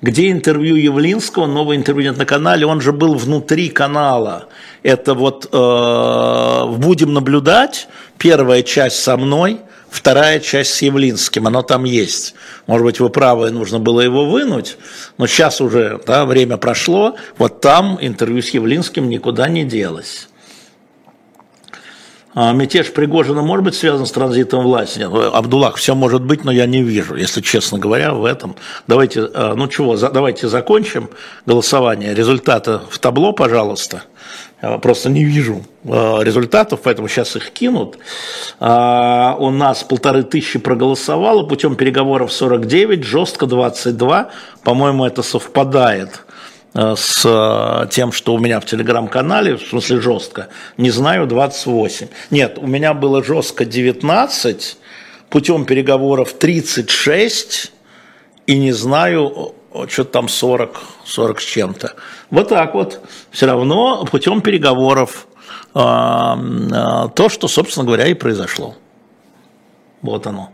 [0.00, 1.46] Где интервью Явлинского?
[1.46, 2.64] Новое интервью нет на канале.
[2.64, 4.46] Он же был внутри канала.
[4.82, 11.84] Это вот э, «Будем наблюдать», первая часть со мной– вторая часть с Явлинским, оно там
[11.84, 12.34] есть.
[12.66, 14.76] Может быть, вы правы, нужно было его вынуть,
[15.16, 20.28] но сейчас уже да, время прошло, вот там интервью с Явлинским никуда не делось.
[22.40, 25.00] А мятеж Пригожина может быть связан с транзитом власти?
[25.00, 28.54] Нет, Абдуллах, все может быть, но я не вижу, если честно говоря, в этом.
[28.86, 31.10] Давайте, а, ну чего, давайте закончим
[31.46, 32.14] голосование.
[32.14, 34.04] Результаты в табло, пожалуйста.
[34.60, 37.98] Просто не вижу а, результатов, поэтому сейчас их кинут.
[38.58, 44.30] А, у нас полторы тысячи проголосовало, путем переговоров 49, жестко 22.
[44.64, 46.24] По-моему, это совпадает
[46.74, 52.08] Э, с тем, что у меня в телеграм-канале, в смысле жестко, не знаю, 28.
[52.30, 54.76] Нет, у меня было жестко 19,
[55.30, 57.72] путем переговоров 36,
[58.46, 59.54] и не знаю,
[59.88, 61.94] что там 40, 40 с чем-то.
[62.30, 63.00] Вот так вот.
[63.30, 65.26] Все равно путем переговоров
[65.74, 68.74] э, то, что, собственно говоря, и произошло.
[70.02, 70.50] Вот оно.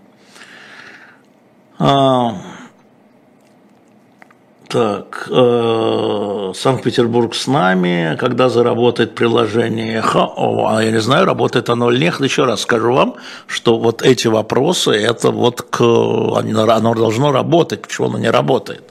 [4.74, 11.70] Так, э, Санкт-Петербург с нами, когда заработает приложение Эхо, о, а я не знаю, работает
[11.70, 13.14] оно или нет, еще раз скажу вам,
[13.46, 18.82] что вот эти вопросы, это вот к, оно должно работать, почему оно не работает?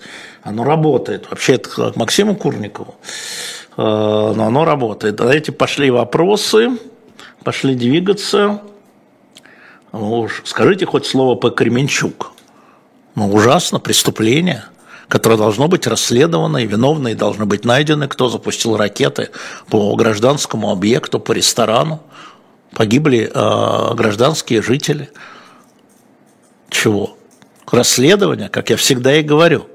[0.41, 2.95] Оно работает, вообще это к Максиму Курникову,
[3.75, 5.15] э, но оно работает.
[5.15, 6.77] Давайте пошли вопросы,
[7.43, 8.61] пошли двигаться.
[9.91, 12.31] Ну, скажите хоть слово по Кременчук.
[13.15, 14.63] Ну, ужасно, преступление,
[15.07, 19.29] которое должно быть расследовано, и виновные должны быть найдены, кто запустил ракеты
[19.69, 22.01] по гражданскому объекту, по ресторану.
[22.71, 25.11] Погибли э, гражданские жители.
[26.69, 27.17] Чего?
[27.71, 29.67] Расследование, как я всегда и говорю.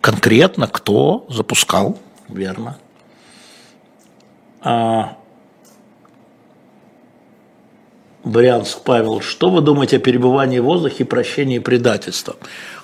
[0.00, 2.78] Конкретно кто запускал, верно.
[4.62, 5.16] А,
[8.24, 12.36] Брянск, Павел, что вы думаете о перебывании в воздухе, прощении предательства?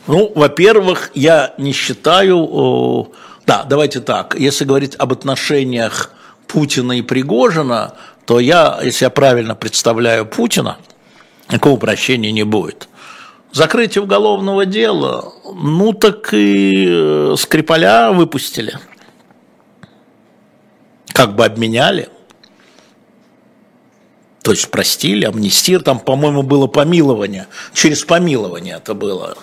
[0.06, 3.12] Ну, во-первых, я не считаю,
[3.46, 6.10] да, давайте так, если говорить об отношениях
[6.46, 7.94] Путина и Пригожина,
[8.24, 10.78] то я, если я правильно представляю Путина,
[11.50, 12.88] никакого прощения не будет.
[13.52, 18.78] Закрытие уголовного дела, ну так и э, Скрипаля выпустили,
[21.12, 22.08] как бы обменяли–
[24.46, 29.36] то есть простили, амнистир, там, по-моему, было помилование, через помилование это было,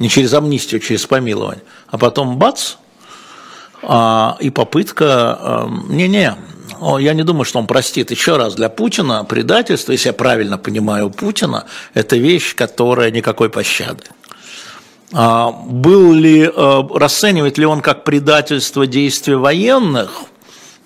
[0.00, 2.72] не через амнистию, через помилование, а потом бац,
[3.84, 6.34] а, и попытка, не-не,
[6.98, 8.10] я не думаю, что он простит.
[8.10, 14.02] Еще раз, для Путина предательство, если я правильно понимаю Путина, это вещь, которая никакой пощады.
[15.12, 20.22] А, был ли, а, расценивает ли он как предательство действия военных?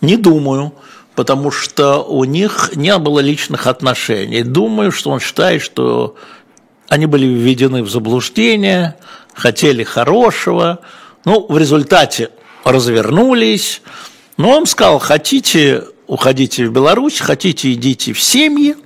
[0.03, 0.74] Не думаю
[1.14, 4.42] потому что у них не было личных отношений.
[4.42, 6.16] Думаю, что он считает, что
[6.88, 8.96] они были введены в заблуждение,
[9.33, 10.81] хотели хорошего,
[11.24, 12.31] ну, в результате
[12.64, 13.83] развернулись,
[14.37, 18.77] но он сказал, хотите, уходите в Беларусь, хотите, идите в семьи,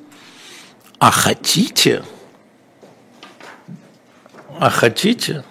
[0.98, 2.02] а хотите,
[4.58, 5.44] а хотите,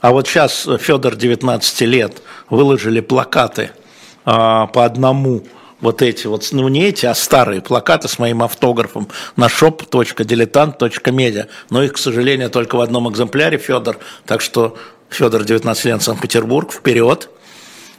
[0.00, 3.72] а вот сейчас Федор 19 лет выложили плакаты–
[4.24, 5.42] по одному
[5.80, 11.46] вот эти вот, ну не эти, а старые плакаты с моим автографом на shop.diletant.media.
[11.70, 13.98] Но их, к сожалению, только в одном экземпляре, Федор.
[14.26, 14.76] Так что
[15.08, 17.30] Федор, 19 лет, Санкт-Петербург, вперед.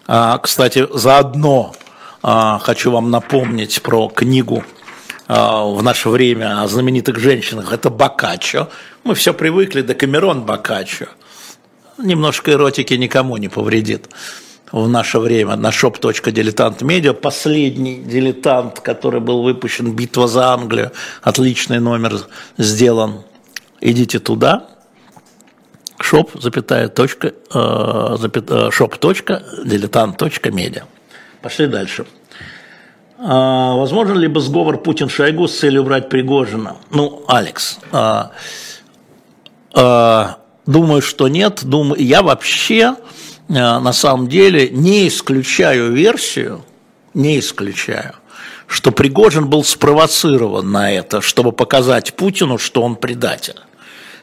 [0.07, 1.73] А, кстати, заодно
[2.21, 4.63] а, хочу вам напомнить про книгу
[5.27, 7.73] а, в наше время о знаменитых женщинах.
[7.73, 8.69] Это Бокаччо.
[9.03, 11.07] Мы все привыкли, до Камерон Бокаччо.
[11.97, 14.09] Немножко эротики никому не повредит
[14.71, 17.13] в наше время на shop.diletant.media.
[17.13, 22.19] Последний дилетант, который был выпущен «Битва за Англию», отличный номер
[22.57, 23.23] сделан.
[23.81, 24.67] Идите туда,
[25.99, 30.83] shop, запятая, точка, э, запятая, shop, точка, diletant.media.
[31.41, 32.05] Пошли дальше.
[33.17, 36.77] А, возможен ли бы сговор Путин-Шойгу с целью убрать Пригожина?
[36.91, 38.31] Ну, Алекс, а,
[39.73, 41.63] а, думаю, что нет.
[41.63, 43.20] Думаю, я вообще Э,
[43.51, 46.63] на самом деле не исключаю версию,
[47.13, 48.15] не исключаю,
[48.65, 53.59] что Пригожин был спровоцирован на это, чтобы показать Путину, что он предатель.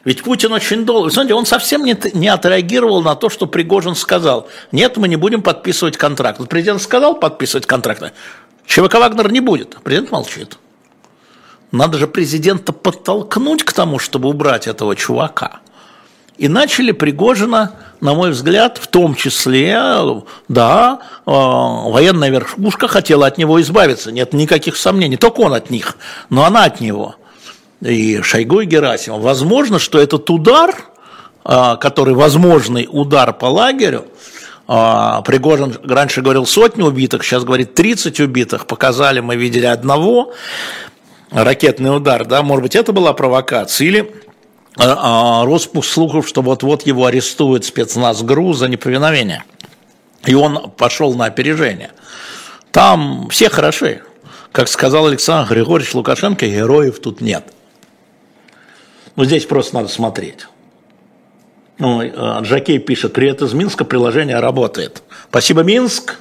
[0.05, 4.49] Ведь Путин очень долго, смотрите, он совсем не, не отреагировал на то, что Пригожин сказал.
[4.73, 6.39] Нет, мы не будем подписывать контракт.
[6.39, 8.15] Вот президент сказал подписывать контракт.
[8.65, 9.77] ЧВК Вагнер не будет.
[9.85, 10.57] Президент молчит.
[11.71, 15.61] Надо же президента подтолкнуть к тому, чтобы убрать этого чувака.
[16.39, 19.77] И начали Пригожина, на мой взгляд, в том числе,
[20.47, 25.97] да, э, военная верхушка хотела от него избавиться, нет никаких сомнений, только он от них,
[26.31, 27.17] но она от него.
[27.81, 29.21] И Шойгу и Герасимов.
[29.21, 30.77] Возможно, что этот удар,
[31.45, 34.07] э, который возможный удар по лагерю,
[34.69, 40.33] э, Пригожин раньше говорил сотни убитых, сейчас говорит 30 убитых, показали, мы видели одного,
[41.33, 44.28] ракетный удар, да, может быть, это была провокация, или
[44.79, 49.43] а, а, распуск слухов, что вот-вот его арестуют спецназ ГРУ за неповиновение.
[50.25, 51.91] И он пошел на опережение.
[52.71, 54.03] Там все хороши.
[54.53, 57.45] Как сказал Александр Григорьевич Лукашенко, героев тут нет.
[59.17, 60.47] Ну, здесь просто надо смотреть.
[61.79, 65.03] Ну, а, Джакей пишет, привет из Минска, приложение работает.
[65.29, 66.17] Спасибо, Минск.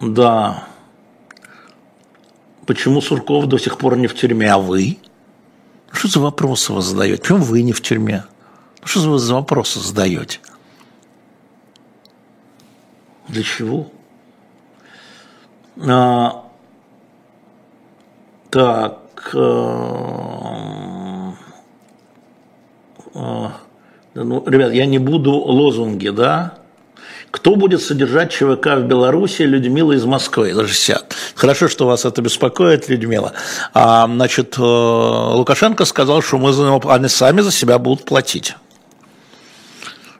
[0.00, 0.66] Да.
[2.66, 4.98] Почему Сурков до сих пор не в тюрьме, а вы?
[5.92, 7.22] Что за вопросы вы задаете?
[7.22, 8.24] Почему вы не в тюрьме?
[8.82, 10.40] Что вы за вопросы задаете?
[13.28, 13.86] Для чего?
[15.78, 16.44] А,
[18.50, 18.98] так.
[19.34, 21.34] А,
[23.14, 23.52] а,
[24.14, 26.58] ну, ребят, я не буду лозунги, да?
[27.36, 29.42] Кто будет содержать ЧВК в Беларуси?
[29.42, 31.14] Людмила из Москвы, даже 60.
[31.34, 33.34] Хорошо, что вас это беспокоит, Людмила.
[33.74, 38.54] А, значит, э, Лукашенко сказал, что мы за него, они сами за себя будут платить.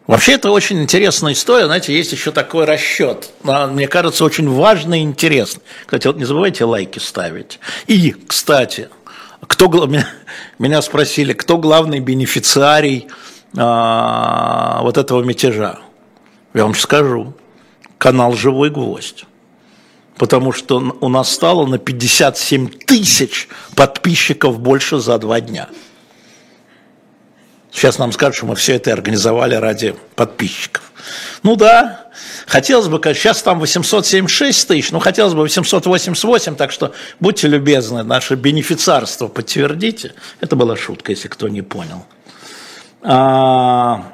[0.07, 5.03] Вообще это очень интересная история, знаете, есть еще такой расчет, мне кажется, очень важный и
[5.03, 5.63] интересный.
[5.87, 7.59] Кстати, не забывайте лайки ставить.
[7.87, 8.91] И, кстати,
[9.47, 9.69] кто,
[10.59, 13.09] меня спросили, кто главный бенефициарий
[13.57, 15.79] а, вот этого мятежа?
[16.57, 17.35] Я вам скажу,
[17.99, 19.27] канал «Живой гвоздь».
[20.17, 25.69] Потому что у нас стало на 57 тысяч подписчиков больше за два дня.
[27.71, 30.91] Сейчас нам скажут, что мы все это организовали ради подписчиков.
[31.43, 32.07] Ну да,
[32.47, 38.35] хотелось бы, сейчас там 876 тысяч, но хотелось бы 888, так что будьте любезны, наше
[38.35, 40.15] бенефициарство подтвердите.
[40.41, 42.07] Это была шутка, если кто не понял.
[43.03, 44.11] А,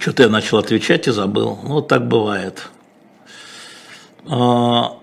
[0.00, 1.58] что-то я начал отвечать и забыл.
[1.62, 2.68] Ну, вот так бывает.
[4.28, 4.96] А,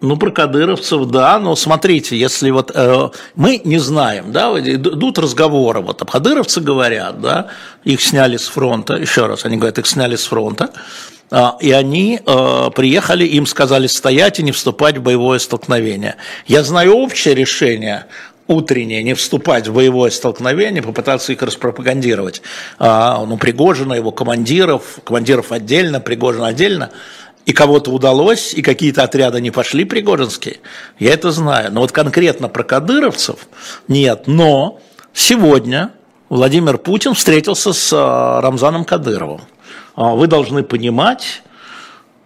[0.00, 5.80] ну, про кадыровцев, да, но смотрите, если вот э, мы не знаем, да, идут разговоры,
[5.80, 7.48] вот а кадыровцы говорят, да,
[7.84, 10.70] их сняли с фронта, еще раз, они говорят, их сняли с фронта,
[11.30, 16.16] э, и они э, приехали, им сказали стоять и не вступать в боевое столкновение.
[16.46, 18.06] Я знаю общее решение,
[18.48, 22.42] утреннее, не вступать в боевое столкновение, попытаться их распропагандировать.
[22.78, 26.90] А, ну, Пригожина, его командиров, командиров отдельно, Пригожина отдельно–
[27.46, 30.58] и кого-то удалось, и какие-то отряды не пошли пригожинские,
[30.98, 31.72] я это знаю.
[31.72, 33.46] Но вот конкретно про кадыровцев
[33.86, 34.24] нет.
[34.26, 34.80] Но
[35.14, 35.92] сегодня
[36.28, 39.42] Владимир Путин встретился с а, Рамзаном Кадыровым.
[39.94, 41.42] А, вы должны понимать,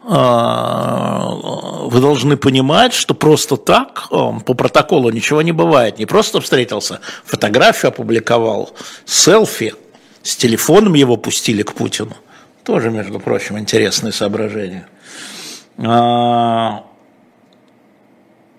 [0.02, 5.98] вы должны понимать, что просто так по протоколу ничего не бывает.
[5.98, 8.70] Не просто встретился, фотографию опубликовал,
[9.04, 9.74] селфи,
[10.22, 12.16] с телефоном его пустили к Путину.
[12.64, 14.86] Тоже, между прочим, интересные соображения.
[15.78, 16.84] А,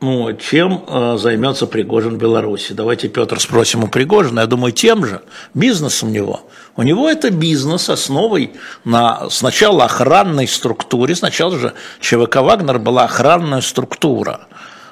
[0.02, 2.74] ну, чем а, займется Пригожин в Беларуси?
[2.74, 4.39] Давайте, Петр, спросим у Пригожина.
[4.39, 5.22] Я думаю, тем же.
[5.54, 6.41] Бизнесом у него.
[6.76, 11.16] У него это бизнес основой на сначала охранной структуре.
[11.16, 14.47] Сначала же ЧВК «Вагнер» была охранная структура.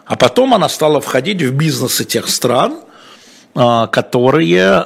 [0.06, 2.82] А потом она стала входить в бизнесы тех стран,
[3.56, 4.84] а, которые,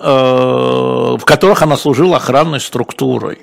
[1.17, 3.39] в которых она служила охранной структурой.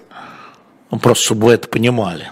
[0.91, 2.31] Ну, просто чтобы вы это понимали.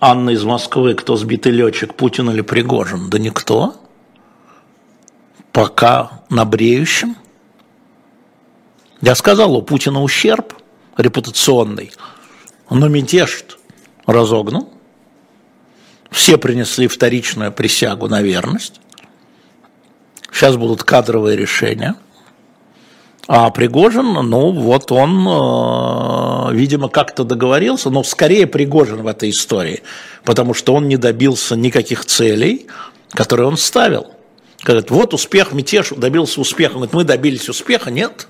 [0.00, 3.10] Анна из Москвы, кто сбитый летчик, Путин или Пригожин?
[3.10, 3.74] Да никто.
[5.52, 7.16] Пока на бреющем.
[9.00, 10.54] Я сказал, у Путина ущерб
[10.96, 11.92] репутационный,
[12.70, 13.44] но мятеж
[14.06, 14.72] разогнул.
[16.10, 18.80] Все принесли вторичную присягу на верность.
[20.30, 21.96] Сейчас будут кадровые решения–
[23.30, 25.28] а Пригожин, ну вот он,
[26.52, 29.82] видимо, как-то договорился, но скорее Пригожин в этой истории,
[30.24, 32.66] потому что он не добился никаких целей,
[33.10, 34.08] которые он ставил.
[34.64, 36.72] Говорит, вот успех, мятеж, добился успеха.
[36.72, 37.90] Он говорит, мы добились успеха.
[37.90, 38.26] Нет,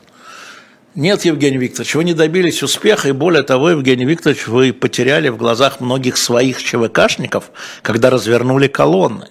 [0.94, 5.36] нет, Евгений Викторович, вы не добились успеха, и более того, Евгений Викторович, вы потеряли в
[5.36, 7.50] глазах многих своих ЧВКшников,
[7.82, 9.28] когда развернули колонны.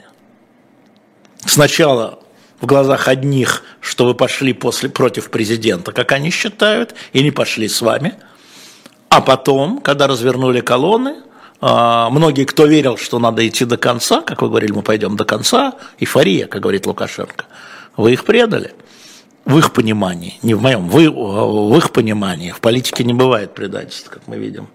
[1.46, 2.20] Сначала
[2.62, 7.68] в глазах одних, что вы пошли после, против президента, как они считают, и не пошли
[7.68, 8.16] с вами.
[9.10, 11.16] А потом, когда развернули колонны,
[11.60, 15.26] а, многие, кто верил, что надо идти до конца, как вы говорили, мы пойдем до
[15.26, 17.46] конца, эйфория, как говорит Лукашенко,
[17.96, 18.74] вы их предали.
[19.46, 22.52] В их понимании, не в моем, вы, в их понимании.
[22.52, 24.68] В политике не бывает предательства, как мы видим.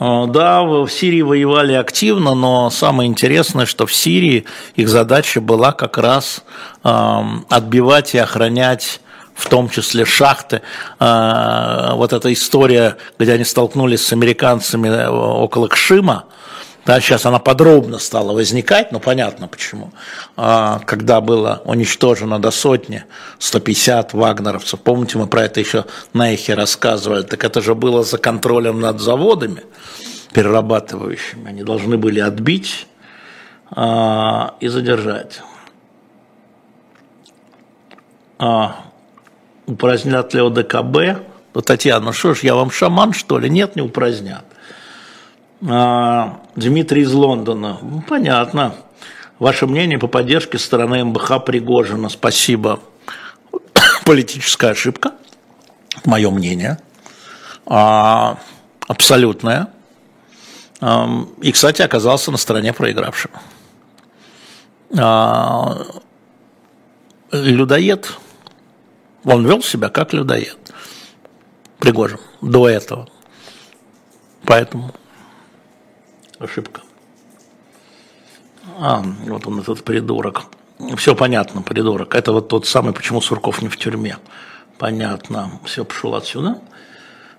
[0.00, 5.70] А, да, в Сирии воевали активно, но самое интересное, что в Сирии их задача была
[5.70, 6.42] как раз
[6.82, 9.00] отбивать и охранять
[9.40, 10.62] в том числе шахты.
[10.98, 16.26] А, вот эта история, где они столкнулись с американцами э, около Кшима,
[16.86, 19.92] да, сейчас она подробно стала возникать, но понятно почему.
[20.36, 23.04] А, когда было уничтожено до сотни,
[23.38, 28.18] 150 вагнеровцев, помните, мы про это еще на эхе рассказывали, так это же было за
[28.18, 29.62] контролем над заводами
[30.32, 31.48] перерабатывающими.
[31.48, 32.86] Они должны были отбить
[33.70, 35.42] а, и задержать.
[38.38, 38.89] А,
[39.70, 41.22] упразднят ли ОДКБ?
[41.54, 43.48] Ну, Татьяна, ну что ж, я вам шаман, что ли?
[43.48, 44.44] Нет, не упразднят.
[45.68, 47.78] А, Дмитрий из Лондона.
[47.82, 48.74] Ну, понятно.
[49.38, 52.08] Ваше мнение по поддержке стороны МБХ Пригожина.
[52.08, 52.80] Спасибо.
[54.04, 55.12] Политическая ошибка,
[56.04, 56.78] мое мнение.
[57.66, 58.38] А,
[58.86, 59.68] абсолютная.
[60.80, 61.08] А,
[61.40, 63.34] и, кстати, оказался на стороне проигравшего.
[64.98, 65.86] А,
[67.32, 68.12] людоед,
[69.24, 70.58] он вел себя как людоед.
[71.78, 73.08] Пригожин до этого.
[74.44, 74.92] Поэтому
[76.38, 76.82] ошибка.
[78.78, 80.44] А, вот он этот придурок.
[80.96, 82.14] Все понятно, придурок.
[82.14, 84.16] Это вот тот самый, почему Сурков не в тюрьме.
[84.78, 85.50] Понятно.
[85.64, 86.58] Все, пошел отсюда.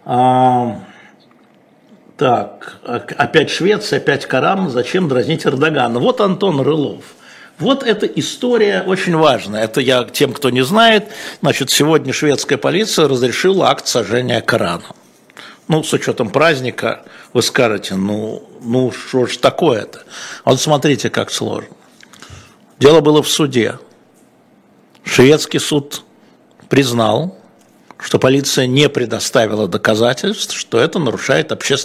[0.06, 0.80] А,
[2.18, 4.70] так, опять Швеция, опять Карам.
[4.70, 6.00] Зачем дразнить Эрдогана?
[6.00, 7.04] Вот Антон Рылов.
[7.62, 9.64] Вот эта история очень важная.
[9.64, 11.10] Это я тем, кто не знает.
[11.42, 14.88] Значит, сегодня шведская полиция разрешила акт сожжения Корана.
[15.68, 17.04] Ну, с учетом праздника,
[17.34, 20.02] вы скажете, ну, ну что ж такое-то?
[20.44, 21.70] Вот смотрите, как сложно.
[22.80, 23.78] Дело было в суде.
[25.04, 26.02] Шведский суд
[26.68, 27.38] признал,
[28.00, 31.80] что полиция не предоставила доказательств, что это нарушает общественный